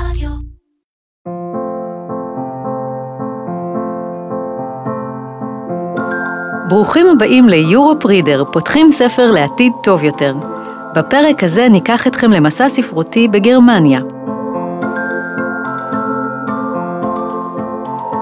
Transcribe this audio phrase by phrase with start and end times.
[0.00, 0.30] רדיו.
[6.68, 10.34] ברוכים הבאים ל Europe Readr, פותחים ספר לעתיד טוב יותר.
[10.94, 14.00] בפרק הזה ניקח אתכם למסע ספרותי בגרמניה.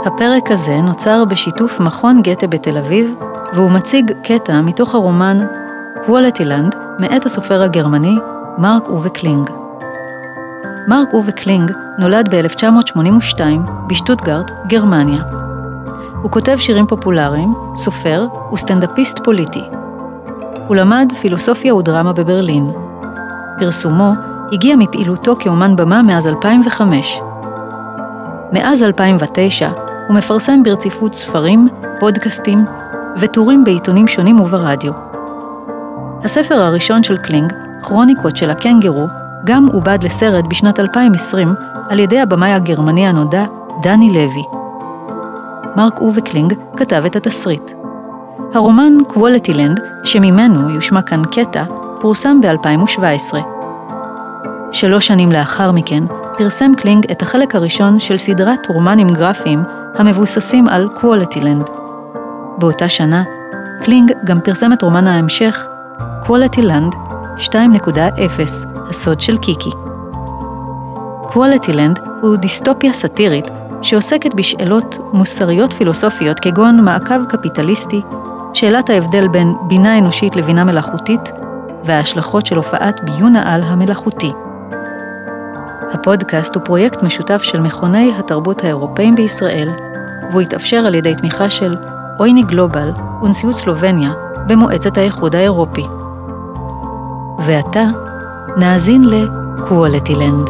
[0.06, 3.14] הפרק הזה נוצר בשיתוף מכון גתה בתל אביב,
[3.52, 5.46] והוא מציג קטע מתוך הרומן
[6.06, 8.18] קוולטילנד מאת הסופר הגרמני
[8.59, 9.63] מרק אובה קלינג.
[10.88, 13.40] מרק אובה קלינג נולד ב-1982
[13.88, 15.22] בשטוטגרט, גרמניה.
[16.22, 19.62] הוא כותב שירים פופולריים, סופר וסטנדאפיסט פוליטי.
[20.66, 22.66] הוא למד פילוסופיה ודרמה בברלין.
[23.58, 24.12] פרסומו
[24.52, 27.20] הגיע מפעילותו כאומן במה מאז 2005.
[28.53, 29.70] מאז 2009
[30.08, 31.68] הוא מפרסם ברציפות ספרים,
[32.00, 32.64] פודקאסטים
[33.19, 34.92] וטורים בעיתונים שונים וברדיו.
[36.25, 39.06] הספר הראשון של קלינג, כרוניקות של הקנגרו,
[39.44, 41.55] גם עובד לסרט בשנת 2020
[41.89, 43.44] על ידי הבמאי הגרמני הנודע
[43.83, 44.42] דני לוי.
[45.77, 47.70] מרק אובה קלינג כתב את התסריט.
[48.55, 51.65] הרומן קוולטילנד, שממנו יושמע כאן קטע,
[52.00, 53.37] פורסם ב-2017.
[54.72, 56.05] שלוש שנים לאחר מכן,
[56.39, 59.62] פרסם קלינג את החלק הראשון של סדרת רומנים גרפיים
[59.95, 61.70] המבוססים על קוולטילנד.
[62.59, 63.22] באותה שנה,
[63.84, 65.67] קלינג גם פרסם את רומן ההמשך,
[66.27, 66.95] קוולטילנד
[67.39, 69.71] 2.0, הסוד של קיקי.
[71.29, 73.51] קוולטילנד הוא דיסטופיה סאטירית
[73.83, 78.01] שעוסקת בשאלות מוסריות פילוסופיות כגון מעקב קפיטליסטי,
[78.55, 81.33] שאלת ההבדל בין בינה אנושית לבינה מלאכותית,
[81.85, 84.33] וההשלכות של הופעת ביון העל המלאכותי.
[85.93, 89.69] הפודקאסט הוא פרויקט משותף של מכוני התרבות האירופאים בישראל,
[90.31, 91.77] והוא התאפשר על ידי תמיכה של
[92.19, 92.92] EUNIC Global
[93.23, 94.12] ונשיאות סלובניה
[94.47, 95.87] במועצת האיחוד האירופי.
[97.39, 97.85] ועתה,
[98.58, 100.48] נאזין לקוולטילנד.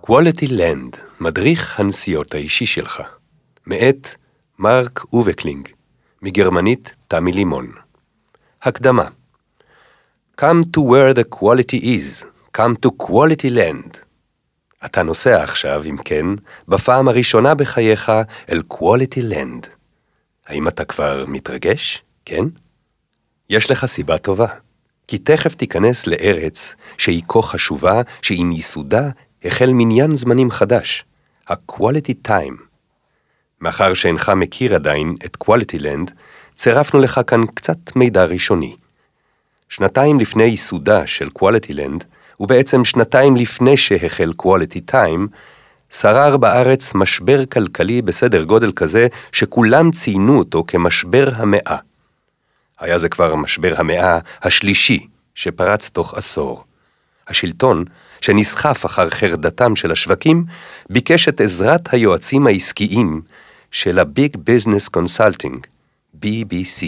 [0.00, 3.02] קוולטי לנד, מדריך הנסיעות האישי שלך.
[3.66, 4.08] מאת
[4.58, 5.68] מרק אובה קלינג,
[6.22, 7.72] מגרמנית תמי לימון.
[8.62, 9.04] הקדמה
[10.40, 12.26] Come to where the quality is,
[12.56, 13.98] come to quality land.
[14.84, 16.26] אתה נוסע עכשיו, אם כן,
[16.68, 18.12] בפעם הראשונה בחייך
[18.50, 19.66] אל quality land.
[20.46, 22.02] האם אתה כבר מתרגש?
[22.24, 22.44] כן?
[23.50, 24.46] יש לך סיבה טובה,
[25.06, 29.10] כי תכף תיכנס לארץ שהיא כה חשובה, שעם ייסודה
[29.44, 31.04] החל מניין זמנים חדש,
[31.48, 32.62] ה-quality time.
[33.60, 36.12] מאחר שאינך מכיר עדיין את quality land,
[36.54, 38.76] צירפנו לך כאן קצת מידע ראשוני.
[39.68, 42.04] שנתיים לפני ייסודה של quality land,
[42.40, 45.26] ובעצם שנתיים לפני שהחל quality time,
[45.90, 51.89] שרר בארץ משבר כלכלי בסדר גודל כזה שכולם ציינו אותו כמשבר המאה.
[52.80, 56.64] היה זה כבר משבר המאה השלישי שפרץ תוך עשור.
[57.28, 57.84] השלטון,
[58.20, 60.44] שנסחף אחר חרדתם של השווקים,
[60.90, 63.22] ביקש את עזרת היועצים העסקיים
[63.70, 65.56] של ה-Big Business Consulting,
[66.24, 66.86] BBC,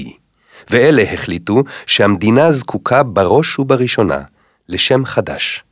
[0.70, 4.22] ואלה החליטו שהמדינה זקוקה בראש ובראשונה
[4.68, 5.64] לשם חדש.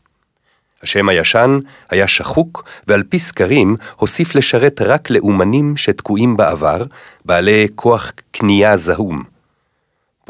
[0.82, 1.58] השם הישן
[1.90, 6.84] היה שחוק, ועל פי סקרים הוסיף לשרת רק לאומנים שתקועים בעבר,
[7.24, 9.39] בעלי כוח קנייה זהום.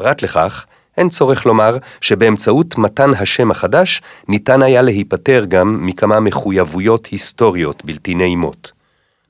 [0.01, 0.65] פרט לכך,
[0.97, 8.13] אין צורך לומר שבאמצעות מתן השם החדש ניתן היה להיפטר גם מכמה מחויבויות היסטוריות בלתי
[8.13, 8.71] נעימות.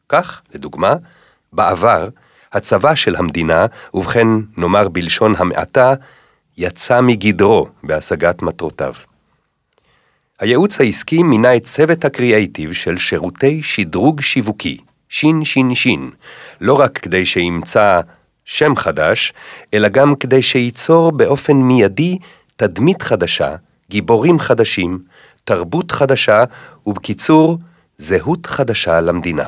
[0.10, 0.96] כך, לדוגמה,
[1.54, 2.10] בעבר,
[2.54, 4.28] הצבא של המדינה, ובכן
[4.58, 5.94] נאמר בלשון המעטה,
[6.58, 8.94] יצא מגדרו בהשגת מטרותיו.
[10.40, 14.78] הייעוץ העסקי מינה את צוות הקריאייטיב של שירותי שדרוג שיווקי,
[15.10, 16.12] שין שין שין,
[16.62, 18.02] לא רק כדי שימצא
[18.46, 19.34] שם חדש,
[19.74, 22.18] אלא גם כדי שייצור באופן מיידי
[22.56, 23.56] תדמית חדשה,
[23.90, 25.00] גיבורים חדשים,
[25.44, 26.44] תרבות חדשה,
[26.86, 27.58] ובקיצור,
[27.98, 29.46] זהות חדשה למדינה.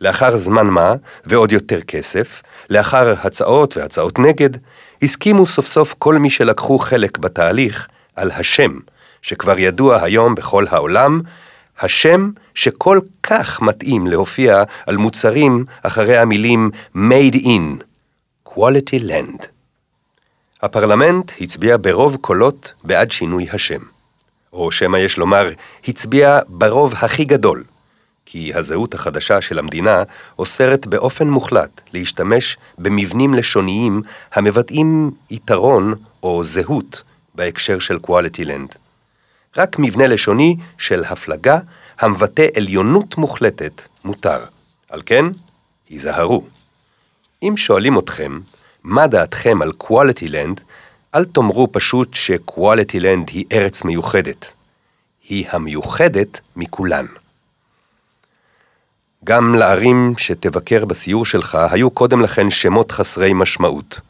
[0.00, 0.94] לאחר זמן מה,
[1.24, 4.50] ועוד יותר כסף, לאחר הצעות והצעות נגד,
[5.02, 8.78] הסכימו סוף סוף כל מי שלקחו חלק בתהליך על השם,
[9.22, 11.20] שכבר ידוע היום בכל העולם,
[11.80, 17.82] השם שכל כך מתאים להופיע על מוצרים אחרי המילים made in,
[18.48, 19.46] quality land.
[20.62, 23.80] הפרלמנט הצביע ברוב קולות בעד שינוי השם.
[24.52, 25.50] או שמא יש לומר,
[25.88, 27.64] הצביע ברוב הכי גדול,
[28.26, 30.02] כי הזהות החדשה של המדינה
[30.38, 34.02] אוסרת באופן מוחלט להשתמש במבנים לשוניים
[34.32, 37.02] המבטאים יתרון או זהות
[37.34, 38.87] בהקשר של quality land.
[39.56, 41.58] רק מבנה לשוני של הפלגה
[41.98, 44.44] המבטא עליונות מוחלטת מותר.
[44.90, 45.24] על כן,
[45.88, 46.44] היזהרו.
[47.42, 48.40] אם שואלים אתכם,
[48.84, 50.62] מה דעתכם על quality land,
[51.14, 54.52] אל תאמרו פשוט שקואליטי לנד היא ארץ מיוחדת.
[55.28, 57.06] היא המיוחדת מכולן.
[59.24, 64.00] גם לערים שתבקר בסיור שלך היו קודם לכן שמות חסרי משמעות.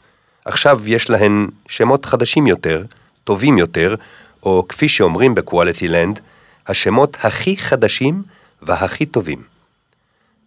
[0.45, 2.85] עכשיו יש להן שמות חדשים יותר,
[3.25, 3.95] טובים יותר,
[4.43, 6.21] או כפי שאומרים בקואליטי לנד,
[6.67, 8.23] השמות הכי חדשים
[8.63, 9.43] והכי טובים.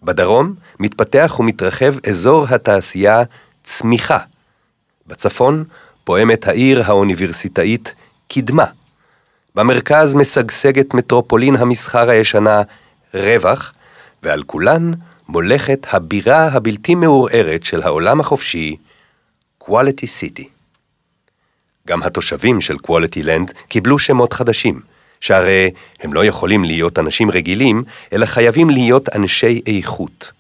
[0.03, 3.23] בדרום מתפתח ומתרחב אזור התעשייה
[3.63, 4.17] צמיחה.
[5.07, 5.63] בצפון
[6.03, 7.93] פועמת העיר האוניברסיטאית
[8.27, 8.65] קדמה.
[9.55, 12.61] במרכז משגשגת מטרופולין המסחר הישנה
[13.13, 13.73] רווח,
[14.23, 14.91] ועל כולן
[15.27, 18.75] מולכת הבירה הבלתי מעורערת של העולם החופשי,
[19.63, 20.60] Quality City.
[21.88, 24.80] גם התושבים של Quality Land קיבלו שמות חדשים,
[25.22, 27.83] שהרי הם לא יכולים להיות אנשים רגילים,
[28.13, 30.31] אלא חייבים להיות אנשי איכות.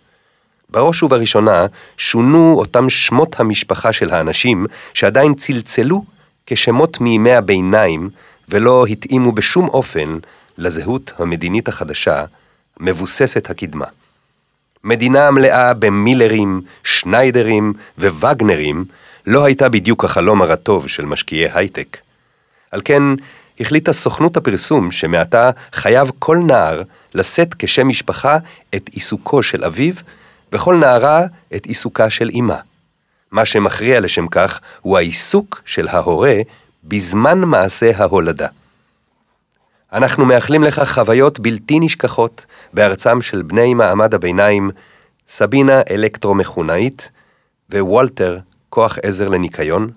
[0.69, 1.65] בראש ובראשונה
[1.97, 6.03] שונו אותם שמות המשפחה של האנשים שעדיין צלצלו
[6.45, 8.09] כשמות מימי הביניים
[8.49, 10.17] ולא התאימו בשום אופן
[10.57, 12.25] לזהות המדינית החדשה,
[12.79, 13.85] מבוססת הקדמה.
[14.83, 18.85] מדינה מלאה במילרים, שניידרים ווגנרים
[19.27, 21.97] לא הייתה בדיוק החלום הרטוב של משקיעי הייטק.
[22.71, 23.03] על כן,
[23.59, 26.81] החליטה סוכנות הפרסום שמעתה חייב כל נער
[27.13, 28.37] לשאת כשם משפחה
[28.75, 29.93] את עיסוקו של אביו,
[30.53, 31.21] וכל נערה
[31.55, 32.57] את עיסוקה של אמה.
[33.31, 36.35] מה שמכריע לשם כך הוא העיסוק של ההורה
[36.83, 38.47] בזמן מעשה ההולדה.
[39.93, 44.71] אנחנו מאחלים לך חוויות בלתי נשכחות בארצם של בני מעמד הביניים,
[45.27, 47.11] סבינה אלקטרומכונאית
[47.71, 48.39] ווולטר
[48.71, 49.89] כוח עזר לניקיון,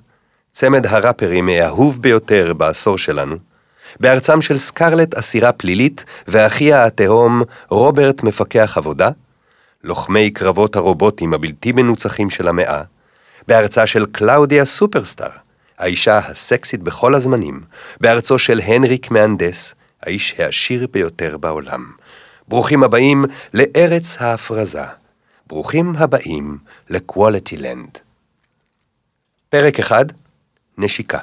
[0.53, 3.37] צמד הראפרים האהוב ביותר בעשור שלנו,
[4.01, 9.11] בארצם של סקרלט אסירה פלילית ואחיה התהום רוברט מפקח עבודה,
[9.85, 12.83] לוחמי קרבות הרובוטים הבלתי מנוצחים של המאה,
[13.49, 15.31] בארצה של קלאודיה סופרסטאר,
[15.79, 17.61] האישה הסקסית בכל הזמנים,
[18.01, 21.93] בארצו של הנריק מהנדס, האיש העשיר ביותר בעולם.
[22.49, 23.25] ברוכים הבאים
[23.55, 24.85] לארץ ההפרזה.
[25.47, 26.59] ברוכים הבאים
[26.91, 27.99] לקואליטי לנד.
[29.55, 30.05] פרק אחד,
[30.79, 31.19] נשיקה.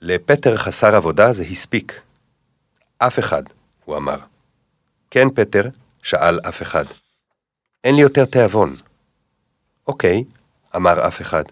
[0.00, 2.00] לפטר חסר עבודה זה הספיק.
[2.98, 3.42] אף אחד,
[3.84, 4.16] הוא אמר.
[5.10, 5.62] כן, פטר,
[6.02, 6.84] שאל אף אחד.
[7.84, 8.76] אין לי יותר תיאבון.
[9.86, 10.24] אוקיי,
[10.76, 11.44] אמר אף אחד.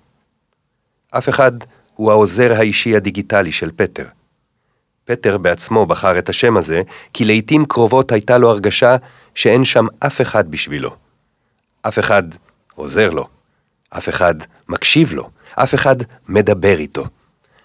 [1.10, 1.52] אף אחד
[1.94, 4.06] הוא העוזר האישי הדיגיטלי של פטר.
[5.04, 6.82] פטר בעצמו בחר את השם הזה,
[7.12, 8.96] כי לעתים קרובות הייתה לו הרגשה
[9.34, 10.96] שאין שם אף אחד בשבילו.
[11.82, 12.22] אף אחד
[12.74, 13.28] עוזר לו,
[13.98, 14.34] אף אחד
[14.68, 15.96] מקשיב לו, אף אחד
[16.28, 17.04] מדבר איתו,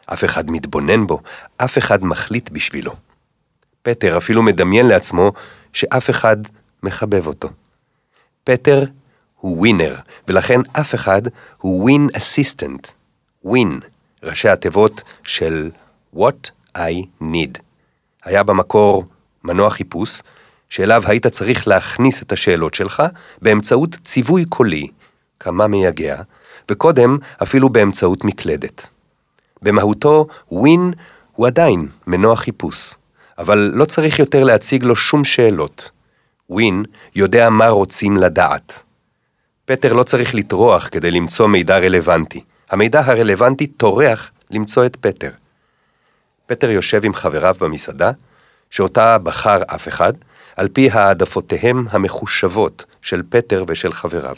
[0.06, 1.21] אף אחד מתבונן בו,
[1.57, 2.95] אף אחד מחליט בשבילו.
[3.81, 5.31] פטר אפילו מדמיין לעצמו
[5.74, 6.38] שאף אחד
[6.83, 7.50] מחבב אותו.
[8.44, 8.83] פטר
[9.35, 9.95] הוא ווינר,
[10.27, 11.21] ולכן אף אחד
[11.57, 12.88] הוא ווין אסיסטנט.
[13.44, 13.79] ווין,
[14.24, 15.71] ראשי התיבות של
[16.15, 17.59] What I need.
[18.25, 19.06] היה במקור
[19.44, 20.21] מנוע חיפוש,
[20.69, 23.03] שאליו היית צריך להכניס את השאלות שלך
[23.41, 24.88] באמצעות ציווי קולי,
[25.39, 26.22] כמה מייגע,
[26.72, 28.89] וקודם אפילו באמצעות מקלדת.
[29.62, 30.94] במהותו, ווין
[31.36, 32.94] הוא עדיין מנוע חיפוש,
[33.38, 35.92] אבל לא צריך יותר להציג לו שום שאלות.
[36.50, 36.84] ווין
[37.16, 38.84] יודע מה רוצים לדעת.
[39.66, 42.44] פטר לא צריך לטרוח כדי למצוא מידע רלוונטי.
[42.69, 45.30] המידע הרלוונטי טורח למצוא את פטר.
[46.45, 48.12] פטר יושב עם חבריו במסעדה,
[48.70, 50.13] שאותה בחר אף אחד,
[50.56, 54.36] על פי העדפותיהם המחושבות של פטר ושל חבריו.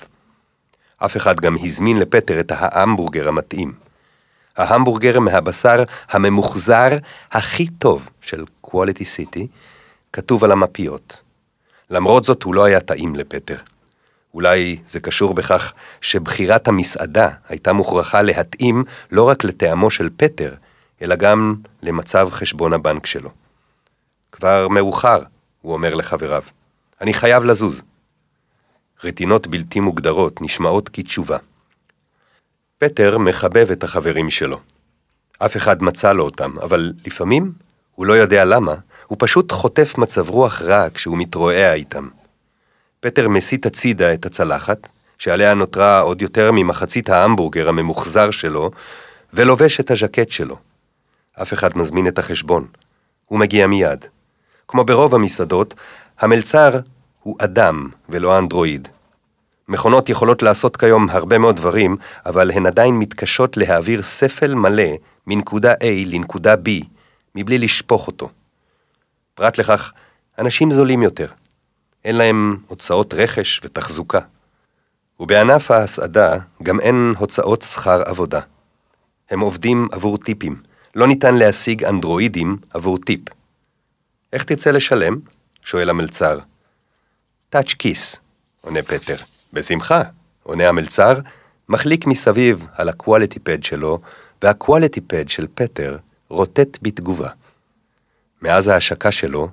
[0.99, 3.73] אף אחד גם הזמין לפטר את ההמבורגר המתאים.
[4.57, 6.89] ההמבורגר מהבשר הממוחזר
[7.31, 9.47] הכי טוב של קואליטי סיטי,
[10.13, 11.21] כתוב על המפיות.
[11.89, 13.57] למרות זאת הוא לא היה טעים לפטר.
[14.33, 20.53] אולי זה קשור בכך שבחירת המסעדה הייתה מוכרחה להתאים לא רק לטעמו של פטר,
[21.01, 23.29] אלא גם למצב חשבון הבנק שלו.
[24.31, 25.19] כבר מאוחר,
[25.61, 26.43] הוא אומר לחבריו.
[27.01, 27.83] אני חייב לזוז.
[29.03, 31.37] רטינות בלתי מוגדרות נשמעות כתשובה.
[32.77, 34.59] פטר מחבב את החברים שלו.
[35.39, 37.51] אף אחד מצא לו אותם, אבל לפעמים,
[37.95, 38.75] הוא לא יודע למה,
[39.07, 42.09] הוא פשוט חוטף מצב רוח רע כשהוא מתרועע איתם.
[42.99, 48.71] פטר מסיט הצידה את הצלחת, שעליה נותרה עוד יותר ממחצית ההמבורגר הממוחזר שלו,
[49.33, 50.57] ולובש את הז'קט שלו.
[51.41, 52.67] אף אחד מזמין את החשבון.
[53.25, 54.05] הוא מגיע מיד.
[54.67, 55.73] כמו ברוב המסעדות,
[56.19, 56.79] המלצר
[57.29, 58.87] הוא אדם ולא אנדרואיד.
[59.67, 64.89] מכונות יכולות לעשות כיום הרבה מאוד דברים, אבל הן עדיין מתקשות להעביר ספל מלא
[65.27, 66.85] מנקודה A לנקודה B,
[67.35, 68.29] מבלי לשפוך אותו.
[69.35, 69.91] פרט לכך,
[70.39, 71.27] אנשים זולים יותר.
[72.05, 74.19] אין להם הוצאות רכש ותחזוקה.
[75.19, 78.39] ובענף ההסעדה גם אין הוצאות שכר עבודה.
[79.29, 80.55] הם עובדים עבור טיפים.
[80.95, 83.21] לא ניתן להשיג אנדרואידים עבור טיפ.
[84.33, 85.19] איך תרצה לשלם?
[85.63, 86.39] שואל המלצר.
[87.49, 88.19] TouchKiss,
[88.61, 89.15] עונה פטר.
[89.53, 90.01] בשמחה,
[90.43, 91.19] עונה המלצר,
[91.69, 93.99] מחליק מסביב על ה QualityPad שלו,
[94.41, 95.97] וה QualityPad של פטר
[96.29, 97.29] רוטט בתגובה.
[98.41, 99.49] מאז ההשקה שלו,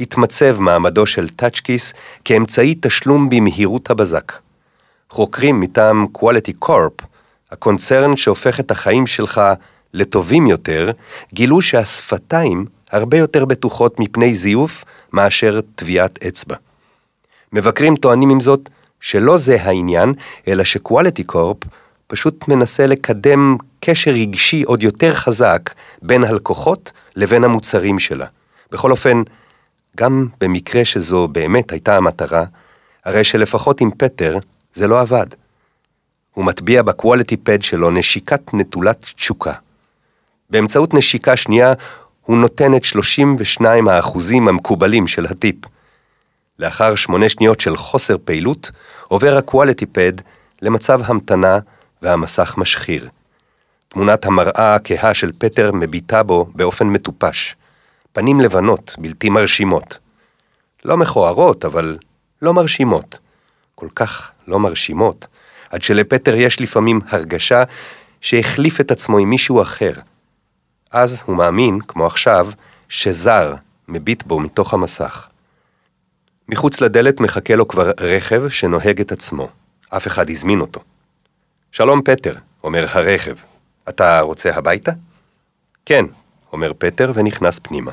[0.00, 4.32] התמצב מעמדו של TouchKiss כאמצעי תשלום במהירות הבזק.
[5.10, 7.04] חוקרים מטעם Quality Corp,
[7.50, 9.40] הקונצרן שהופך את החיים שלך
[9.94, 10.90] לטובים יותר,
[11.32, 16.56] גילו שהשפתיים הרבה יותר בטוחות מפני זיוף מאשר טביעת אצבע.
[17.52, 18.68] מבקרים טוענים עם זאת
[19.00, 20.12] שלא זה העניין,
[20.48, 21.56] אלא שקואליטי קורפ
[22.06, 25.70] פשוט מנסה לקדם קשר רגשי עוד יותר חזק
[26.02, 28.26] בין הלקוחות לבין המוצרים שלה.
[28.72, 29.22] בכל אופן,
[29.96, 32.44] גם במקרה שזו באמת הייתה המטרה,
[33.04, 34.38] הרי שלפחות עם פטר
[34.72, 35.26] זה לא עבד.
[36.34, 39.52] הוא מטביע בקואליטי פד שלו נשיקת נטולת תשוקה.
[40.50, 41.72] באמצעות נשיקה שנייה
[42.22, 45.56] הוא נותן את 32 האחוזים המקובלים של הטיפ.
[46.58, 48.70] לאחר שמונה שניות של חוסר פעילות,
[49.08, 50.12] עובר הקואליטי פד
[50.62, 51.58] למצב המתנה
[52.02, 53.08] והמסך משחיר.
[53.88, 57.56] תמונת המראה הכהה של פטר מביטה בו באופן מטופש.
[58.12, 59.98] פנים לבנות, בלתי מרשימות.
[60.84, 61.98] לא מכוערות, אבל
[62.42, 63.18] לא מרשימות.
[63.74, 65.26] כל כך לא מרשימות,
[65.70, 67.62] עד שלפטר יש לפעמים הרגשה
[68.20, 69.92] שהחליף את עצמו עם מישהו אחר.
[70.90, 72.48] אז הוא מאמין, כמו עכשיו,
[72.88, 73.54] שזר
[73.88, 75.28] מביט בו מתוך המסך.
[76.48, 79.48] מחוץ לדלת מחכה לו כבר רכב שנוהג את עצמו.
[79.88, 80.80] אף אחד הזמין אותו.
[81.72, 82.34] שלום פטר,
[82.64, 83.34] אומר הרכב.
[83.88, 84.92] אתה רוצה הביתה?
[85.84, 86.04] כן,
[86.52, 87.90] אומר פטר ונכנס פנימה.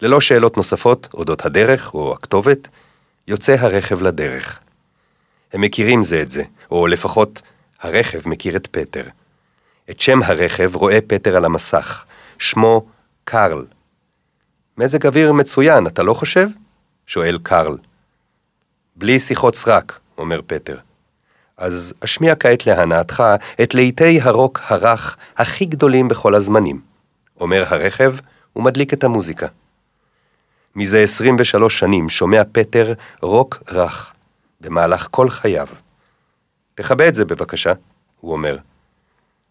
[0.00, 2.68] ללא שאלות נוספות אודות הדרך או הכתובת,
[3.28, 4.60] יוצא הרכב לדרך.
[5.52, 7.42] הם מכירים זה את זה, או לפחות
[7.80, 9.04] הרכב מכיר את פטר.
[9.90, 12.04] את שם הרכב רואה פטר על המסך,
[12.38, 12.86] שמו
[13.24, 13.64] קרל.
[14.78, 16.48] מזג אוויר מצוין, אתה לא חושב?
[17.06, 17.76] שואל קרל.
[18.96, 20.78] בלי שיחות סרק, אומר פטר.
[21.56, 23.22] אז אשמיע כעת להנאתך
[23.62, 26.80] את להיטי הרוק הרך הכי גדולים בכל הזמנים.
[27.40, 28.14] אומר הרכב
[28.56, 29.46] ומדליק את המוזיקה.
[30.76, 32.92] מזה 23 שנים שומע פטר
[33.22, 34.12] רוק רך,
[34.60, 35.68] במהלך כל חייו.
[36.74, 37.72] תכבה את זה בבקשה,
[38.20, 38.56] הוא אומר.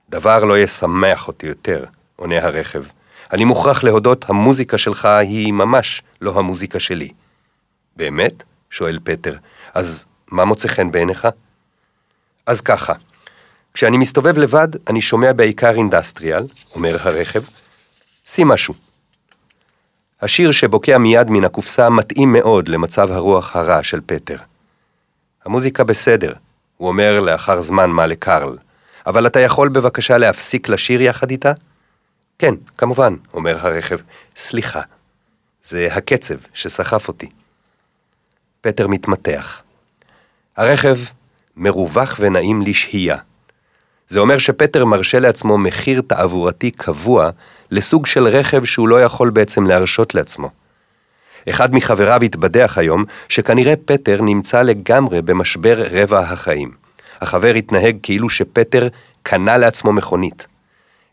[0.09, 2.83] דבר לא ישמח אותי יותר, עונה הרכב.
[3.33, 7.09] אני מוכרח להודות, המוזיקה שלך היא ממש לא המוזיקה שלי.
[7.95, 8.43] באמת?
[8.69, 9.37] שואל פטר.
[9.73, 11.27] אז מה מוצא חן בעיניך?
[12.45, 12.93] אז ככה,
[13.73, 17.43] כשאני מסתובב לבד, אני שומע בעיקר אינדסטריאל, אומר הרכב.
[18.25, 18.73] שים משהו.
[20.21, 24.37] השיר שבוקע מיד מן הקופסה מתאים מאוד למצב הרוח הרע של פטר.
[25.45, 26.33] המוזיקה בסדר,
[26.77, 28.57] הוא אומר לאחר זמן מה לקרל,
[29.05, 31.51] אבל אתה יכול בבקשה להפסיק לשיר יחד איתה?
[32.39, 33.99] כן, כמובן, אומר הרכב.
[34.35, 34.81] סליחה,
[35.61, 37.29] זה הקצב שסחף אותי.
[38.63, 39.61] פטר מתמתח.
[40.57, 40.97] הרכב
[41.55, 43.17] מרווח ונעים לשהייה.
[44.07, 47.29] זה אומר שפטר מרשה לעצמו מחיר תעבורתי קבוע
[47.71, 50.49] לסוג של רכב שהוא לא יכול בעצם להרשות לעצמו.
[51.49, 56.71] אחד מחבריו התבדח היום שכנראה פטר נמצא לגמרי במשבר רבע החיים.
[57.21, 58.87] החבר התנהג כאילו שפטר
[59.23, 60.47] קנה לעצמו מכונית.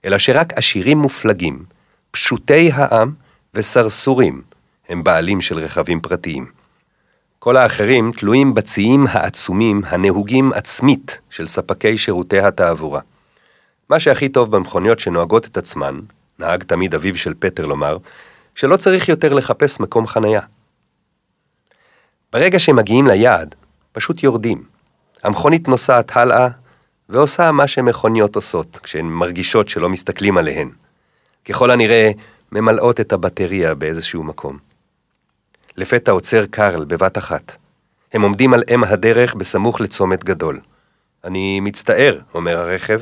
[0.04, 1.64] אלא שרק עשירים מופלגים,
[2.11, 3.12] פשוטי העם
[3.54, 4.42] וסרסורים
[4.88, 6.60] הם בעלים של רכבים פרטיים.
[7.42, 13.00] כל האחרים תלויים בציים העצומים הנהוגים עצמית של ספקי שירותי התעבורה.
[13.90, 16.00] מה שהכי טוב במכוניות שנוהגות את עצמן,
[16.38, 17.99] נהג תמיד אביו של פטר לומר,
[18.54, 20.40] שלא צריך יותר לחפש מקום חניה.
[22.32, 23.54] ברגע שמגיעים ליעד,
[23.92, 24.64] פשוט יורדים.
[25.23, 26.49] המכונית נוסעת הלאה
[27.09, 30.70] ועושה מה שמכוניות עושות כשהן מרגישות שלא מסתכלים עליהן.
[31.44, 32.11] ככל הנראה,
[32.52, 34.69] ממלאות את הבטריה באיזשהו מקום.
[35.80, 37.56] לפתע עוצר קרל בבת אחת.
[38.12, 40.60] הם עומדים על אם הדרך בסמוך לצומת גדול.
[41.25, 43.00] אני מצטער, אומר הרכב,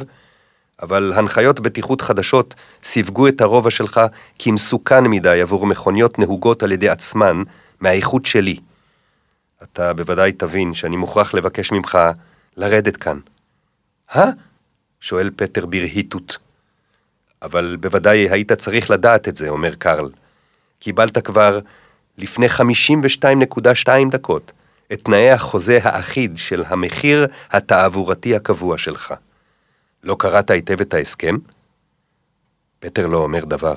[0.82, 4.00] אבל הנחיות בטיחות חדשות סיווגו את הרובע שלך
[4.38, 7.42] כמסוכן מדי עבור מכוניות נהוגות על ידי עצמן
[7.80, 8.58] מהאיכות שלי.
[9.62, 11.98] אתה בוודאי תבין שאני מוכרח לבקש ממך
[12.56, 13.18] לרדת כאן.
[14.10, 14.30] הא?
[15.00, 16.38] שואל פטר ברהיטות.
[17.42, 20.10] אבל בוודאי היית צריך לדעת את זה, אומר קרל.
[20.78, 21.58] קיבלת כבר
[22.18, 24.52] לפני 52.2 דקות
[24.92, 29.14] את תנאי החוזה האחיד של המחיר התעבורתי הקבוע שלך.
[30.04, 31.36] לא קראת היטב את ההסכם?
[32.80, 33.74] פטר לא אומר דבר.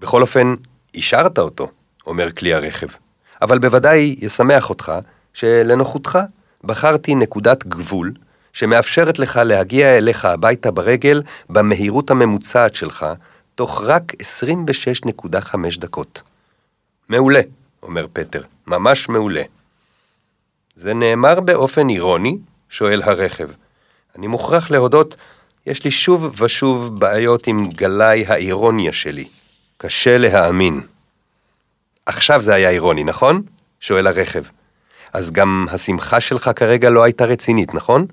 [0.00, 0.54] בכל אופן,
[0.94, 1.70] אישרת אותו,
[2.06, 2.86] אומר כלי הרכב.
[3.42, 4.92] אבל בוודאי ישמח אותך
[5.32, 6.18] שלנוחותך
[6.64, 8.12] בחרתי נקודת גבול
[8.52, 13.06] שמאפשרת לך להגיע אליך הביתה ברגל במהירות הממוצעת שלך,
[13.54, 16.22] תוך רק 26.5 דקות.
[17.08, 17.40] מעולה,
[17.82, 19.42] אומר פטר, ממש מעולה.
[20.74, 22.38] זה נאמר באופן אירוני?
[22.68, 23.48] שואל הרכב.
[24.18, 25.16] אני מוכרח להודות,
[25.66, 29.28] יש לי שוב ושוב בעיות עם גלאי האירוניה שלי.
[29.76, 30.80] קשה להאמין.
[32.06, 33.42] עכשיו זה היה אירוני, נכון?
[33.80, 34.42] שואל הרכב.
[35.12, 38.06] אז גם השמחה שלך כרגע לא הייתה רצינית, נכון?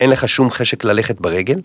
[0.00, 1.60] אין לך שום חשק ללכת ברגל?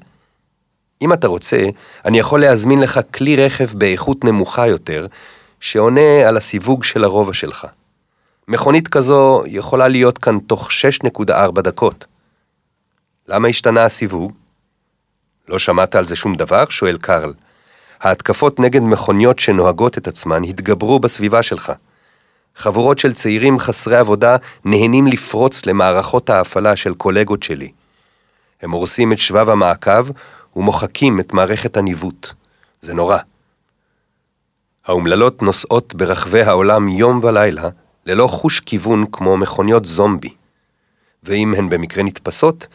[1.01, 1.63] אם אתה רוצה,
[2.05, 5.07] אני יכול להזמין לך כלי רכב באיכות נמוכה יותר,
[5.59, 7.67] שעונה על הסיווג של הרובע שלך.
[8.47, 10.69] מכונית כזו יכולה להיות כאן תוך
[11.05, 12.05] 6.4 דקות.
[13.27, 14.31] למה השתנה הסיווג?
[15.47, 16.63] לא שמעת על זה שום דבר?
[16.69, 17.33] שואל קרל.
[18.01, 21.71] ההתקפות נגד מכוניות שנוהגות את עצמן התגברו בסביבה שלך.
[22.55, 27.71] חבורות של צעירים חסרי עבודה נהנים לפרוץ למערכות ההפעלה של קולגות שלי.
[28.61, 30.07] הם הורסים את שבב המעקב
[30.55, 32.33] ומוחקים את מערכת הניווט.
[32.81, 33.17] זה נורא.
[34.89, 37.69] האומללות נוסעות ברחבי העולם יום ולילה,
[38.05, 40.33] ללא חוש כיוון כמו מכוניות זומבי.
[41.23, 42.67] ואם הן במקרה נתפסות,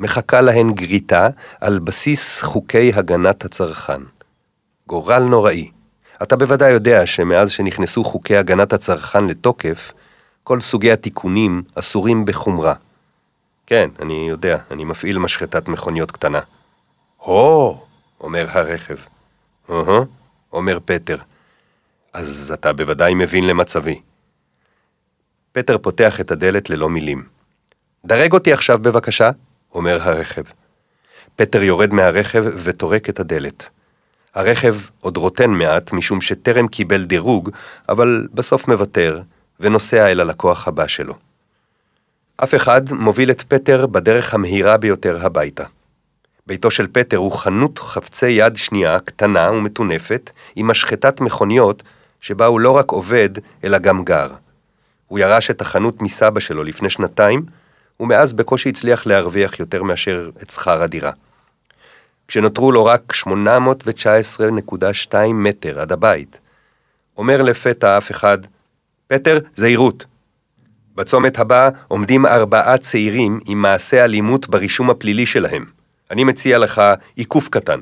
[0.00, 1.28] מחכה להן גריטה
[1.60, 4.00] על בסיס חוקי הגנת הצרכן.
[4.86, 5.70] גורל נוראי.
[6.22, 9.92] אתה בוודאי יודע שמאז שנכנסו חוקי הגנת הצרכן לתוקף,
[10.44, 12.74] כל סוגי התיקונים אסורים בחומרה.
[13.66, 16.40] כן, אני יודע, אני מפעיל משחטת מכוניות קטנה.
[17.18, 17.84] הו,
[18.20, 18.96] אומר הרכב.
[19.68, 20.04] אוהו,
[20.52, 21.16] אומר פטר.
[22.12, 24.00] אז אתה בוודאי מבין למצבי.
[25.52, 27.24] פטר פותח את הדלת ללא מילים.
[28.04, 29.30] דרג אותי עכשיו בבקשה,
[29.74, 30.42] אומר הרכב.
[31.36, 33.68] פטר יורד מהרכב וטורק את הדלת.
[34.34, 37.50] הרכב עוד רוטן מעט משום שטרם קיבל דירוג,
[37.88, 39.22] אבל בסוף מוותר,
[39.60, 41.14] ונוסע אל הלקוח הבא שלו.
[42.36, 45.64] אף אחד מוביל את פטר בדרך המהירה ביותר הביתה.
[46.46, 51.82] ביתו של פטר הוא חנות חפצי יד שנייה, קטנה ומטונפת, עם משחטת מכוניות,
[52.22, 53.28] שבה הוא לא רק עובד,
[53.64, 54.28] אלא גם גר.
[55.08, 57.42] הוא ירש את החנות מסבא שלו לפני שנתיים,
[58.00, 61.10] ומאז בקושי הצליח להרוויח יותר מאשר את שכר הדירה.
[62.28, 66.40] כשנותרו לו רק 819.2 מטר עד הבית,
[67.16, 68.38] אומר לפתע אף אחד,
[69.06, 70.06] פטר, זהירות.
[70.94, 75.64] בצומת הבא עומדים ארבעה צעירים עם מעשה אלימות ברישום הפלילי שלהם.
[76.10, 76.82] אני מציע לך
[77.14, 77.80] עיקוף קטן.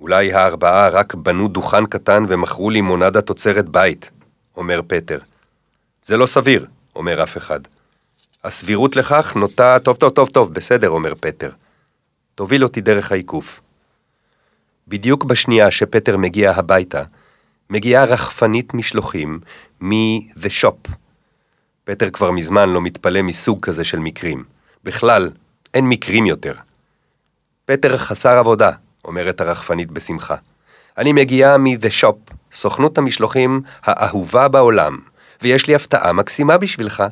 [0.00, 4.10] אולי הארבעה רק בנו דוכן קטן ומכרו לימונדה תוצרת בית,
[4.56, 5.18] אומר פטר.
[6.02, 7.60] זה לא סביר, אומר אף אחד.
[8.44, 9.78] הסבירות לכך נוטה...
[9.78, 11.50] טוב, טוב, טוב, טוב, בסדר, אומר פטר.
[12.34, 13.60] תוביל אותי דרך העיקוף.
[14.88, 17.02] בדיוק בשנייה שפטר מגיע הביתה,
[17.70, 19.40] מגיעה רחפנית משלוחים
[19.80, 20.90] מ-The Shop.
[21.84, 24.44] פטר כבר מזמן לא מתפלא מסוג כזה של מקרים.
[24.84, 25.30] בכלל,
[25.74, 26.54] אין מקרים יותר.
[27.64, 28.70] פטר חסר עבודה,
[29.06, 30.34] אומרת הרחפנית בשמחה.
[30.98, 34.98] אני מגיעה מ-The Shop, סוכנות המשלוחים האהובה בעולם,
[35.42, 37.04] ויש לי הפתעה מקסימה בשבילך.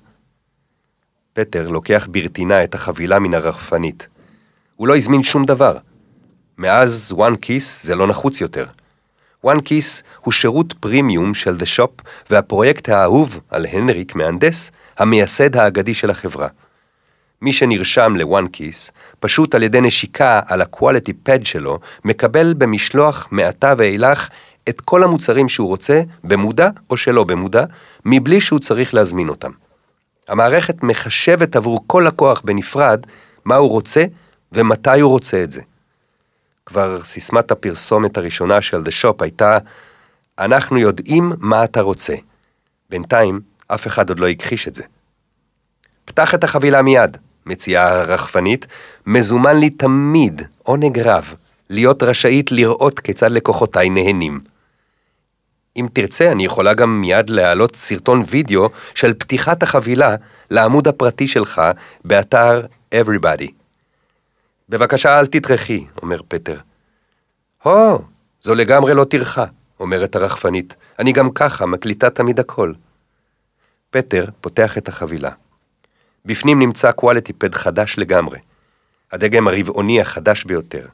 [1.33, 4.09] פטר לוקח ברטינה את החבילה מן הרחפנית.
[4.77, 5.77] הוא לא הזמין שום דבר.
[6.59, 8.67] מאז One Kiss זה לא נחוץ יותר.
[9.47, 15.95] One Kiss הוא שירות פרימיום של The Shop והפרויקט האהוב על הנריק מהנדס, המייסד האגדי
[15.95, 16.49] של החברה.
[17.45, 23.75] מי שנרשם ל-One Kiss, פשוט על ידי נשיקה על ה-quality pad שלו, מקבל במשלוח מעתה
[23.79, 24.29] ואילך
[24.69, 27.65] את כל המוצרים שהוא רוצה, במודע או שלא במודע,
[28.05, 29.51] מבלי שהוא צריך להזמין אותם.
[30.29, 33.07] המערכת מחשבת עבור כל לקוח בנפרד
[33.45, 34.05] מה הוא רוצה
[34.53, 35.61] ומתי הוא רוצה את זה.
[36.67, 39.59] כבר סיסמת הפרסומת הראשונה של The Shop הייתה,
[40.39, 42.15] אנחנו יודעים מה אתה רוצה.
[42.91, 44.83] בינתיים, אף אחד עוד לא הכחיש את זה.
[46.05, 48.67] פתח את החבילה מיד, מציעה הרחפנית,
[49.07, 51.35] מזומן לי תמיד עונג רב
[51.71, 54.41] להיות רשאית לראות כיצד לקוחותיי נהנים.
[55.77, 60.17] אם תרצה, אני יכולה גם מיד להעלות סרטון וידאו של פתיחת החבילה
[60.51, 61.63] לעמוד הפרטי שלך
[62.05, 63.51] באתר Everybody.
[64.69, 66.59] בבקשה אל תטרחי, אומר פטר.
[67.63, 67.99] הו,
[68.41, 69.45] זו לגמרי לא טרחה,
[69.81, 70.77] אומרת הרחפנית.
[70.99, 72.73] אני גם ככה מקליטה תמיד הכל.
[73.91, 75.31] פטר פותח את החבילה.
[76.25, 76.91] בפנים נמצא
[77.45, 78.39] pad חדש לגמרי.
[79.13, 80.87] הדגם הרבעוני החדש ביותר.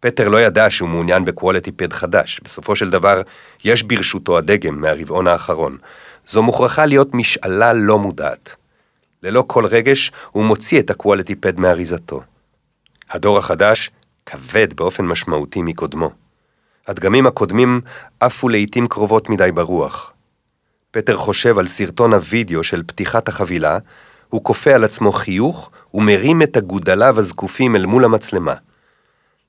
[0.00, 2.40] פטר לא ידע שהוא מעוניין בקוולטי פד חדש.
[2.44, 3.22] בסופו של דבר,
[3.64, 5.78] יש ברשותו הדגם מהרבעון האחרון.
[6.28, 8.56] זו מוכרחה להיות משאלה לא מודעת.
[9.22, 12.22] ללא כל רגש, הוא מוציא את הקוולטי פד מאריזתו.
[13.10, 13.90] הדור החדש
[14.26, 16.10] כבד באופן משמעותי מקודמו.
[16.88, 17.80] הדגמים הקודמים
[18.20, 20.12] עפו לעיתים קרובות מדי ברוח.
[20.90, 23.78] פטר חושב על סרטון הוידאו של פתיחת החבילה,
[24.32, 28.54] הוא כופה על עצמו חיוך ומרים את אגודליו הזקופים אל מול המצלמה.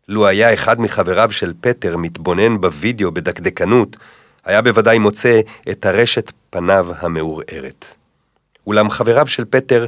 [0.08, 3.98] לו היה אחד מחבריו של פטר מתבונן בווידאו בדקדקנות,
[4.46, 7.86] היה בוודאי מוצא את הרשת פניו המעורערת.
[8.68, 9.86] אולם חבריו של פטר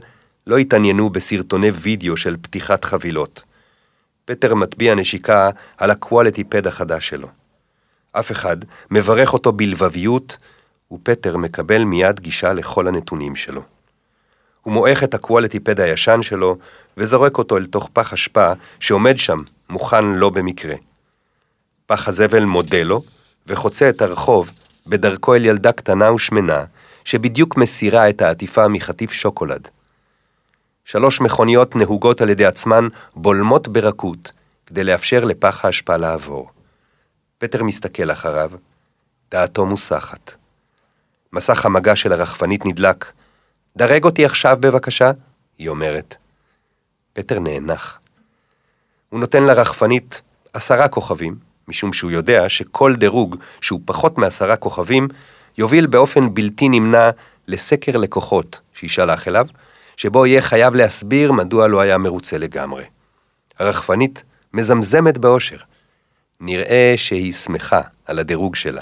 [0.47, 3.43] לא התעניינו בסרטוני וידאו של פתיחת חבילות.
[4.25, 7.27] פטר מטביע נשיקה על הקואליטי פד החדש שלו.
[8.12, 8.58] אף אחד
[8.91, 10.38] מברך אותו בלבביות,
[10.91, 13.74] ופטר מקבל מיד גישה לכל הנתונים שלו.
[14.65, 16.58] הוא מועך את הקואליטי פד הישן שלו,
[16.97, 20.75] וזורק אותו אל תוך פח אשפה שעומד שם, מוכן לא במקרה.
[21.86, 23.04] פח הזבל מודה לו,
[23.47, 24.51] וחוצה את הרחוב
[24.88, 26.63] בדרכו אל ילדה קטנה ושמנה,
[27.04, 29.67] שבדיוק מסירה את העטיפה מחטיף שוקולד.
[30.86, 34.32] שלוש מכוניות נהוגות על ידי עצמן בולמות ברכות,
[34.65, 36.49] כדי לאפשר לפח האשפה לעבור.
[37.38, 38.51] פטר מסתכל אחריו,
[39.32, 40.36] דעתו מוסחת.
[41.34, 43.12] מסך המגע של הרחפנית נדלק.
[43.77, 45.11] דרג אותי עכשיו בבקשה,
[45.57, 46.15] היא אומרת.
[47.13, 47.99] פטר נאנח.
[49.09, 50.21] הוא נותן לרחפנית
[50.53, 51.35] עשרה כוכבים,
[51.67, 55.07] משום שהוא יודע שכל דירוג שהוא פחות מעשרה כוכבים,
[55.57, 57.09] יוביל באופן בלתי נמנע
[57.47, 59.47] לסקר לקוחות שישלח אליו,
[59.97, 62.83] שבו יהיה חייב להסביר מדוע לא היה מרוצה לגמרי.
[63.59, 65.57] הרחפנית מזמזמת באושר.
[66.39, 68.81] נראה שהיא שמחה על הדירוג שלה.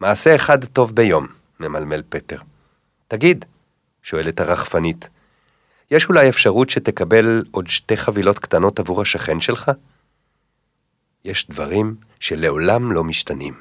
[0.00, 1.26] מעשה אחד טוב ביום,
[1.60, 2.38] ממלמל פטר.
[3.08, 3.44] תגיד,
[4.04, 5.08] שואלת הרחפנית,
[5.90, 9.70] יש אולי אפשרות שתקבל עוד שתי חבילות קטנות עבור השכן שלך?
[11.24, 13.54] יש דברים שלעולם לא משתנים.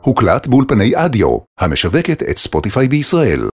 [0.00, 3.48] הוקלט באולפני אדיו, המשווקת את ספוטיפיי בישראל.